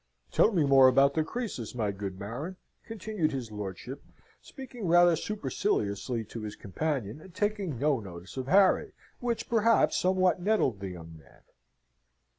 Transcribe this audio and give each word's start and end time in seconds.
"Tell 0.31 0.51
me 0.51 0.65
more 0.65 0.87
about 0.87 1.13
the 1.13 1.23
Croesus, 1.23 1.75
my 1.75 1.91
good 1.91 2.17
Baron," 2.17 2.55
continued 2.87 3.31
his 3.33 3.51
lordship, 3.51 4.01
speaking 4.41 4.87
rather 4.87 5.15
superciliously 5.15 6.25
to 6.25 6.41
his 6.41 6.55
companion, 6.55 7.21
and 7.21 7.35
taking 7.35 7.77
no 7.77 7.99
notice 7.99 8.35
of 8.35 8.47
Harry, 8.47 8.93
which 9.19 9.47
perhaps 9.47 9.95
somewhat 9.95 10.41
nettled 10.41 10.79
the 10.79 10.89
young 10.89 11.15
man. 11.19 11.41